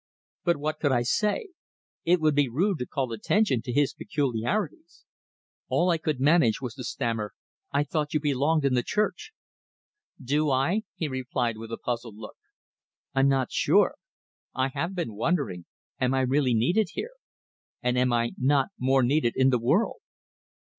But 0.43 0.57
what 0.57 0.79
could 0.79 0.91
I 0.91 1.03
say? 1.03 1.49
It 2.05 2.19
would 2.21 2.33
be 2.33 2.49
rude 2.49 2.79
to 2.79 2.87
call 2.87 3.11
attention 3.13 3.61
to 3.61 3.71
his 3.71 3.93
peculiarities. 3.93 5.05
All 5.69 5.91
I 5.91 5.99
could 5.99 6.19
manage 6.19 6.59
was 6.59 6.73
to 6.73 6.83
stammer: 6.83 7.35
"I 7.71 7.83
thought 7.83 8.11
you 8.15 8.19
belonged 8.19 8.65
in 8.65 8.73
the 8.73 8.81
church." 8.81 9.31
"Do 10.19 10.49
I?" 10.49 10.81
he 10.95 11.07
replied, 11.07 11.59
with 11.59 11.71
a 11.71 11.77
puzzled 11.77 12.15
look. 12.17 12.37
"I'm 13.13 13.27
not 13.27 13.51
sure. 13.51 13.93
I 14.55 14.69
have 14.69 14.95
been 14.95 15.13
wondering 15.13 15.65
am 15.99 16.15
I 16.15 16.21
really 16.21 16.55
needed 16.55 16.87
here? 16.93 17.11
And 17.83 17.95
am 17.95 18.11
I 18.11 18.31
not 18.39 18.69
more 18.79 19.03
needed 19.03 19.33
in 19.35 19.49
the 19.51 19.59
world?" 19.59 19.99